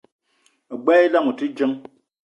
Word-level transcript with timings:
Me 0.69 0.75
gbelé 0.81 1.03
idam 1.05 1.27
ote 1.29 1.45
djeng 1.55 1.75